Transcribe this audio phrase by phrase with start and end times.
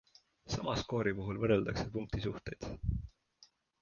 [0.53, 2.67] Sama skoori puhul võrreldakse punktisuhteid.